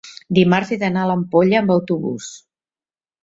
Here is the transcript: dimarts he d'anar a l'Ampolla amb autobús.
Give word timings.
dimarts 0.35 0.71
he 0.75 0.77
d'anar 0.83 1.03
a 1.05 1.09
l'Ampolla 1.09 1.59
amb 1.59 1.73
autobús. 1.75 2.31